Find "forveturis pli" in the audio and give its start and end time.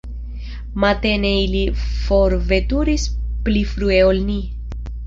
1.83-3.65